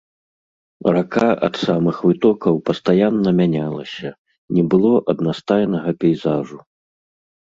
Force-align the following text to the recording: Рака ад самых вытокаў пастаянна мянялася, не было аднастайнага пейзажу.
Рака 0.93 1.25
ад 1.47 1.55
самых 1.65 1.95
вытокаў 2.07 2.55
пастаянна 2.69 3.33
мянялася, 3.39 4.09
не 4.55 4.63
было 4.71 4.93
аднастайнага 5.13 5.89
пейзажу. 6.05 6.59